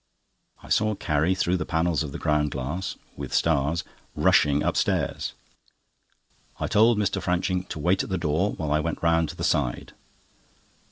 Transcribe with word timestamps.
I 0.63 0.69
saw 0.69 0.95
Carrie, 0.95 1.35
through 1.35 1.57
the 1.57 1.63
panels 1.67 2.01
of 2.01 2.17
ground 2.19 2.49
glass 2.49 2.95
(with 3.15 3.31
stars), 3.31 3.83
rushing 4.15 4.63
upstairs. 4.63 5.33
I 6.59 6.65
told 6.65 6.97
Mr. 6.97 7.21
Franching 7.21 7.67
to 7.69 7.77
wait 7.77 8.01
at 8.01 8.09
the 8.09 8.17
door 8.17 8.53
while 8.53 8.71
I 8.71 8.79
went 8.79 9.03
round 9.03 9.29
to 9.29 9.35
the 9.35 9.43
side. 9.43 9.93